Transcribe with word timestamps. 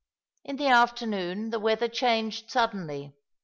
In 0.43 0.55
the 0.55 0.65
afternoon 0.65 1.51
the 1.51 1.59
weather 1.59 1.87
changed 1.87 2.49
suddenly. 2.49 3.13